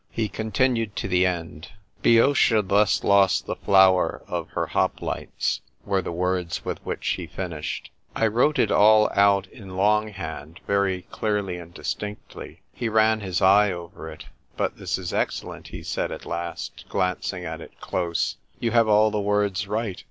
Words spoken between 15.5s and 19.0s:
he said at last, glancing at it close." You have